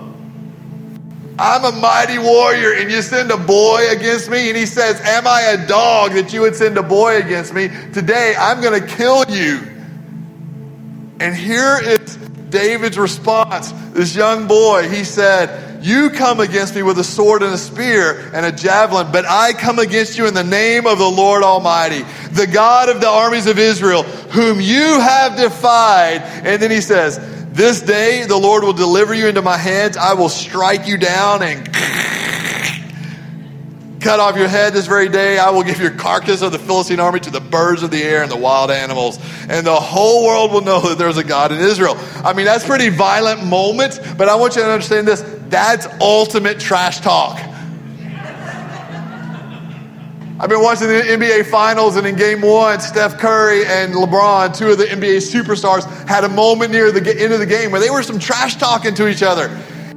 [1.38, 4.48] I'm a mighty warrior, and you send a boy against me?
[4.48, 7.68] And he says, Am I a dog that you would send a boy against me?
[7.92, 9.60] Today, I'm going to kill you.
[11.20, 12.16] And here is
[12.48, 13.72] David's response.
[13.92, 18.30] This young boy, he said, You come against me with a sword and a spear
[18.34, 22.02] and a javelin, but I come against you in the name of the Lord Almighty,
[22.32, 26.22] the God of the armies of Israel, whom you have defied.
[26.22, 27.18] And then he says,
[27.52, 29.96] This day the Lord will deliver you into my hands.
[29.96, 31.68] I will strike you down and
[34.06, 35.36] cut off your head this very day.
[35.36, 38.22] I will give your carcass of the Philistine army to the birds of the air
[38.22, 39.18] and the wild animals.
[39.48, 41.98] And the whole world will know that there's a God in Israel.
[42.22, 45.22] I mean, that's pretty violent moment, but I want you to understand this.
[45.48, 47.40] That's ultimate trash talk.
[50.38, 54.70] I've been watching the NBA Finals, and in Game One, Steph Curry and LeBron, two
[54.70, 57.90] of the NBA superstars, had a moment near the end of the game where they
[57.90, 59.48] were some trash talking to each other.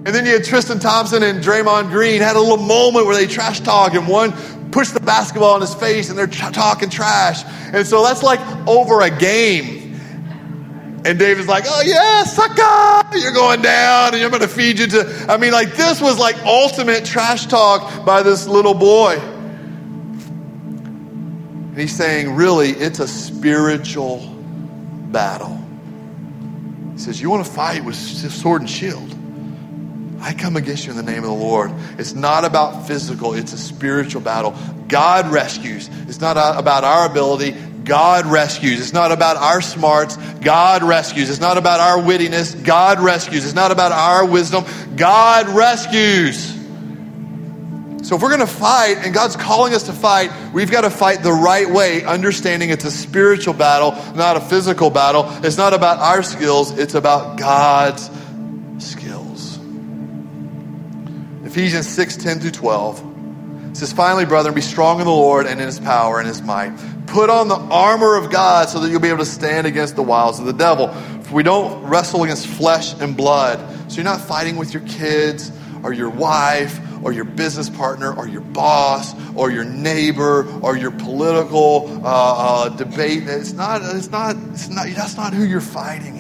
[0.06, 3.28] And then you had Tristan Thompson and Draymond Green had a little moment where they
[3.28, 4.32] trash talk, and one
[4.72, 7.44] pushed the basketball in his face, and they're tra- talking trash.
[7.74, 9.78] And so that's like over a game.
[11.06, 14.88] And David's like, oh yeah, sucker, you're going down, and I'm going to feed you
[14.88, 15.26] to.
[15.30, 19.18] I mean, like this was like ultimate trash talk by this little boy.
[21.70, 24.20] And he's saying, really, it's a spiritual
[25.12, 25.58] battle.
[26.94, 29.16] He says, you want to fight with sword and shield.
[30.22, 31.72] I come against you in the name of the Lord.
[31.98, 34.56] It's not about physical, it's a spiritual battle.
[34.88, 35.90] God rescues.
[36.08, 37.52] It's not about our ability.
[37.84, 38.82] God rescues.
[38.82, 40.18] It's not about our smarts.
[40.42, 41.30] God rescues.
[41.30, 42.64] It's not about our wittiness.
[42.64, 43.46] God rescues.
[43.46, 44.66] It's not about our wisdom.
[44.96, 46.56] God rescues.
[48.02, 50.90] So if we're going to fight and God's calling us to fight, we've got to
[50.90, 55.26] fight the right way, understanding it's a spiritual battle, not a physical battle.
[55.44, 58.10] It's not about our skills, it's about God's
[61.50, 63.04] Ephesians 6 10 through 12
[63.74, 66.72] says, Finally, brethren, be strong in the Lord and in his power and his might.
[67.08, 70.04] Put on the armor of God so that you'll be able to stand against the
[70.04, 70.90] wiles of the devil.
[71.24, 73.60] For we don't wrestle against flesh and blood.
[73.92, 78.28] So you're not fighting with your kids or your wife or your business partner or
[78.28, 83.24] your boss or your neighbor or your political uh, uh, debate.
[83.26, 86.19] It's not, it's, not, it's not, that's not who you're fighting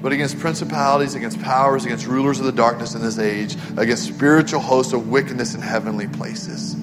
[0.00, 4.60] but against principalities, against powers, against rulers of the darkness in this age, against spiritual
[4.60, 6.76] hosts of wickedness in heavenly places.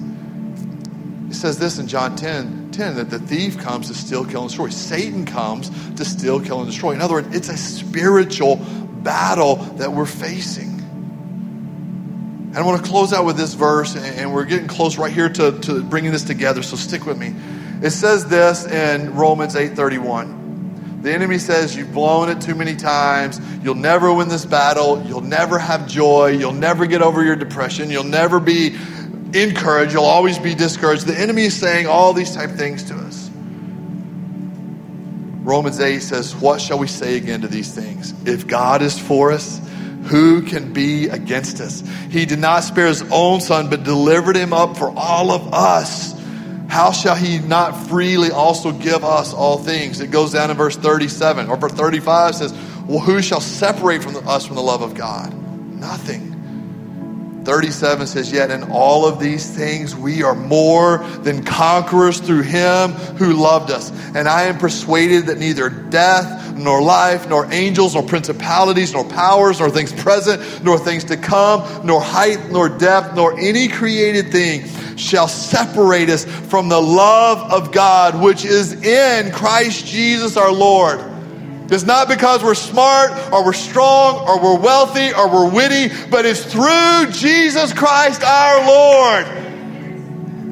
[1.28, 4.50] He says this in John 10 10 that the thief comes to steal, kill, and
[4.50, 4.68] destroy.
[4.68, 6.92] Satan comes to steal, kill, and destroy.
[6.92, 10.76] In other words, it's a spiritual battle that we're facing.
[12.56, 15.28] And I want to close out with this verse, and we're getting close right here
[15.28, 17.34] to, to bringing this together, so stick with me.
[17.82, 20.35] It says this in Romans 8 31.
[21.06, 23.40] The enemy says you've blown it too many times.
[23.62, 25.00] You'll never win this battle.
[25.06, 26.30] You'll never have joy.
[26.30, 27.90] You'll never get over your depression.
[27.90, 28.74] You'll never be
[29.32, 29.92] encouraged.
[29.92, 31.06] You'll always be discouraged.
[31.06, 33.30] The enemy is saying all these type of things to us.
[35.44, 38.12] Romans 8 says, What shall we say again to these things?
[38.26, 39.60] If God is for us,
[40.06, 41.84] who can be against us?
[42.10, 46.15] He did not spare his own son, but delivered him up for all of us
[46.76, 50.02] how shall he not freely also give us all things?
[50.02, 52.52] It goes down in verse 37 or verse 35 says,
[52.86, 55.32] Well, who shall separate from the, us from the love of God?
[55.80, 56.35] Nothing.
[57.46, 62.90] 37 says, Yet in all of these things we are more than conquerors through him
[62.90, 63.90] who loved us.
[64.16, 69.60] And I am persuaded that neither death, nor life, nor angels, nor principalities, nor powers,
[69.60, 74.66] nor things present, nor things to come, nor height, nor depth, nor any created thing
[74.96, 81.15] shall separate us from the love of God which is in Christ Jesus our Lord.
[81.68, 86.24] It's not because we're smart or we're strong or we're wealthy or we're witty, but
[86.24, 89.26] it's through Jesus Christ our Lord.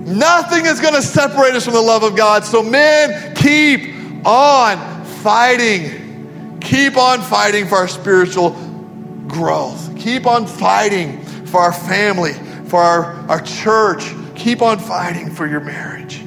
[0.06, 2.44] Nothing is going to separate us from the love of God.
[2.44, 6.58] So, men, keep on fighting.
[6.60, 8.50] Keep on fighting for our spiritual
[9.28, 9.96] growth.
[9.96, 12.32] Keep on fighting for our family,
[12.66, 16.23] for our, our church, Keep on fighting for your marriage.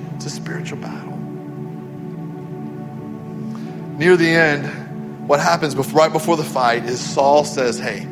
[3.97, 8.07] Near the end, what happens before, right before the fight is Saul says, Hey,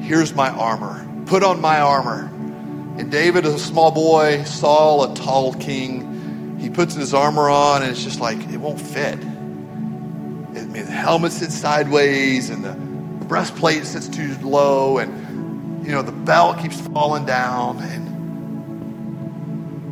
[0.00, 1.06] here's my armor.
[1.26, 2.30] Put on my armor.
[2.98, 6.58] And David is a small boy, Saul a tall king.
[6.58, 9.18] He puts his armor on, and it's just like it won't fit.
[9.18, 12.72] I mean, the helmet sits sideways, and the
[13.26, 18.08] breastplate sits too low, and you know the belt keeps falling down, and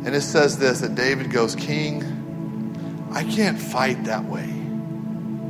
[0.05, 2.01] and it says this that David goes, King,
[3.13, 4.56] I can't fight that way.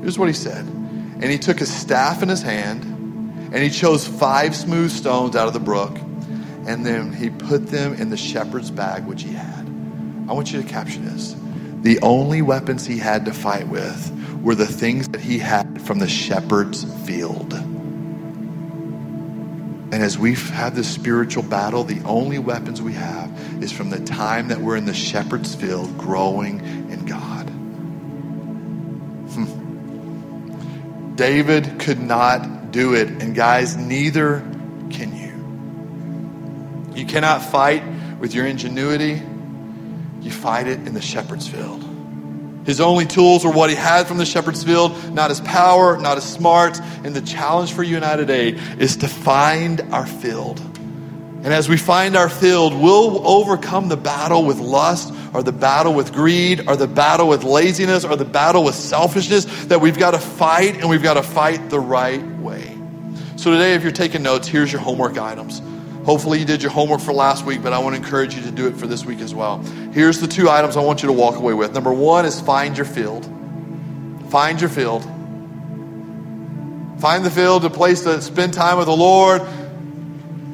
[0.07, 0.65] Here's what he said.
[0.65, 2.85] And he took his staff in his hand
[3.53, 5.97] and he chose five smooth stones out of the brook,
[6.65, 9.67] and then he put them in the shepherd's bag, which he had.
[10.29, 11.35] I want you to capture this.
[11.81, 15.99] The only weapons he had to fight with were the things that he had from
[15.99, 17.51] the shepherd's field.
[19.91, 23.29] And as we've this spiritual battle, the only weapons we have
[23.61, 26.76] is from the time that we're in the shepherd's field growing
[31.18, 33.09] David could not do it.
[33.09, 34.39] And guys, neither
[34.91, 36.95] can you.
[36.95, 37.84] You cannot fight
[38.20, 39.22] with your ingenuity,
[40.22, 41.84] you fight it in the shepherd's field.
[42.65, 46.15] His only tools were what he had from the shepherd's field, not his power, not
[46.15, 46.80] his smarts.
[47.03, 50.59] And the challenge for you and I today is to find our field.
[51.47, 55.93] And as we find our field, we'll overcome the battle with lust, or the battle
[55.93, 60.11] with greed, or the battle with laziness, or the battle with selfishness that we've got
[60.11, 62.77] to fight, and we've got to fight the right way.
[63.37, 65.61] So today, if you're taking notes, here's your homework items.
[66.03, 68.51] Hopefully, you did your homework for last week, but I want to encourage you to
[68.51, 69.59] do it for this week as well.
[69.93, 71.71] Here's the two items I want you to walk away with.
[71.71, 73.23] Number one is find your field.
[74.31, 75.05] Find your field.
[76.99, 79.43] Find the field, a place to spend time with the Lord.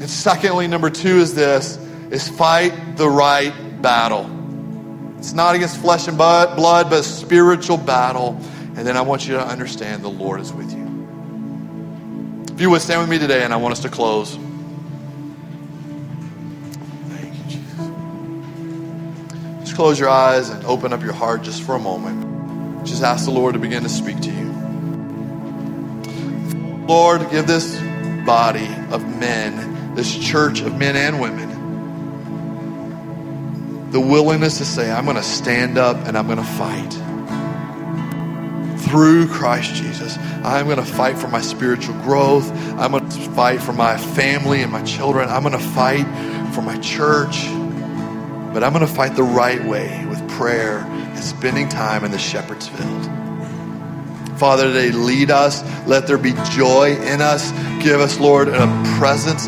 [0.03, 1.77] And secondly, number two is this
[2.11, 4.29] is fight the right battle.
[5.17, 8.37] It's not against flesh and blood, but a spiritual battle.
[8.75, 10.83] And then I want you to understand the Lord is with you.
[12.53, 14.35] If you would stand with me today, and I want us to close.
[17.07, 17.77] Thank you, Jesus.
[19.61, 22.85] Just close your eyes and open up your heart just for a moment.
[22.85, 24.51] Just ask the Lord to begin to speak to you.
[26.87, 27.79] Lord, give this
[28.25, 31.49] body of men, this church of men and women,
[33.91, 36.93] the willingness to say, I'm going to stand up and I'm going to fight.
[38.89, 42.51] Through Christ Jesus, I'm going to fight for my spiritual growth.
[42.79, 45.29] I'm going to fight for my family and my children.
[45.29, 46.05] I'm going to fight
[46.53, 47.47] for my church.
[48.53, 52.19] But I'm going to fight the right way with prayer and spending time in the
[52.19, 53.09] shepherd's field.
[54.37, 55.63] Father, today lead us.
[55.87, 57.51] Let there be joy in us.
[57.81, 58.67] Give us, Lord, a
[58.97, 59.47] presence,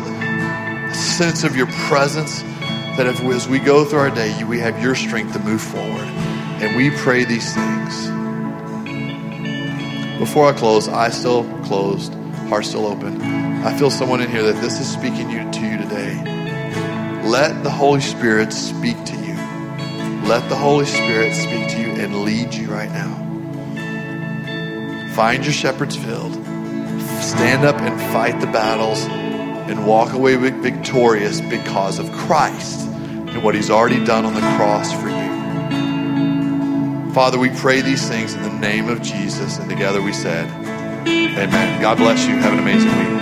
[1.16, 4.94] sense of your presence that if, as we go through our day, we have your
[4.94, 6.04] strength to move forward.
[6.60, 8.06] And we pray these things.
[10.18, 12.12] Before I close, eyes still closed,
[12.50, 13.22] heart still open.
[13.64, 17.22] I feel someone in here that this is speaking you, to you today.
[17.24, 19.36] Let the Holy Spirit speak to you.
[20.28, 23.14] Let the Holy Spirit speak to you and lead you right now.
[25.14, 26.34] Find your shepherd's field.
[27.22, 29.06] Stand up and fight the battles
[29.68, 34.92] and walk away victorious because of Christ and what he's already done on the cross
[34.92, 35.26] for you.
[37.12, 39.58] Father, we pray these things in the name of Jesus.
[39.58, 40.48] And together we said,
[41.08, 41.80] Amen.
[41.80, 42.36] God bless you.
[42.36, 43.16] Have an amazing week.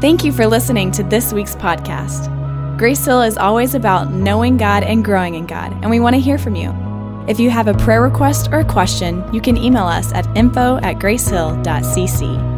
[0.00, 2.36] Thank you for listening to this week's podcast.
[2.78, 6.20] Grace Hill is always about knowing God and growing in God, and we want to
[6.20, 6.89] hear from you.
[7.28, 10.78] If you have a prayer request or a question, you can email us at info
[10.78, 12.49] at gracehill.cc.